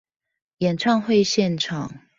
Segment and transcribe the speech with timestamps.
[0.57, 1.99] 演唱會現場